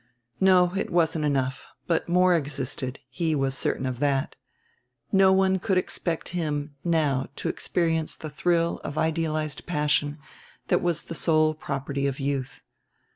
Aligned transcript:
No, 0.39 0.73
it 0.75 0.89
wasn't 0.89 1.25
enough; 1.25 1.67
but 1.85 2.09
more 2.09 2.35
existed, 2.35 2.97
he 3.07 3.35
was 3.35 3.55
certain 3.55 3.85
of 3.85 3.99
that. 3.99 4.35
No 5.11 5.31
one 5.31 5.59
could 5.59 5.77
expect 5.77 6.29
him, 6.29 6.73
now, 6.83 7.27
to 7.35 7.49
experience 7.49 8.15
the 8.15 8.27
thrill 8.31 8.81
of 8.83 8.97
idealized 8.97 9.67
passion 9.67 10.17
that 10.69 10.81
was 10.81 11.03
the 11.03 11.13
sole 11.13 11.53
property 11.53 12.07
of 12.07 12.19
youth. 12.19 12.63